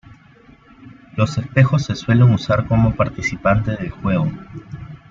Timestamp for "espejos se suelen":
1.37-2.31